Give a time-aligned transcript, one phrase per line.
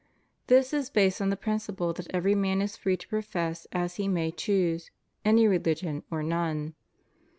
[0.47, 4.07] This is based on the principle that every man is free to profess as he
[4.07, 4.89] may choose
[5.23, 6.73] any religion or none.